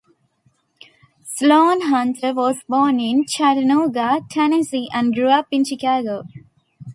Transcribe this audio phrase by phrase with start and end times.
[1.23, 6.23] Sloan-Hunter was born in Chattanooga, Tennessee, and grew up in Chicago.